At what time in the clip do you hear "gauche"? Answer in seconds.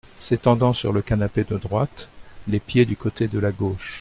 3.51-3.89